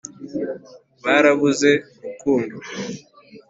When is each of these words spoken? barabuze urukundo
barabuze 1.03 1.71
urukundo 2.09 2.55